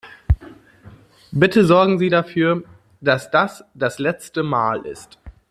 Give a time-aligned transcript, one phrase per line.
[1.31, 2.63] Bitte sorgen Sie dafür,
[3.01, 5.19] dass das das letzte Mal ist!